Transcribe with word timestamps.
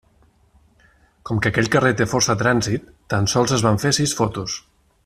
Com 1.29 1.41
que 1.43 1.51
aquell 1.51 1.69
carrer 1.75 1.91
té 2.01 2.09
força 2.15 2.37
trànsit, 2.41 2.91
tan 3.15 3.31
sols 3.35 3.57
es 3.59 3.67
van 3.69 3.81
fer 3.85 3.97
sis 4.01 4.19
fotos. 4.23 4.61